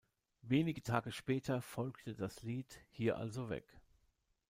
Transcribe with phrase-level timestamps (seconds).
[0.41, 3.67] Wenige Tage später folgte das Lied "Hier Also Weg".